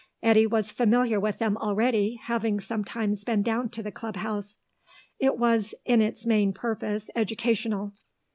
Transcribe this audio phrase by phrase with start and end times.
[0.23, 4.55] Eddy was familiar with them already, having sometimes been down to the Club House.
[5.19, 7.93] It was in its main purpose educational.